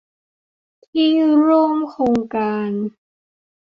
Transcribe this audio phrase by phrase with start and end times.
[0.87, 1.11] ที่
[1.45, 2.69] ร่วมโครงการ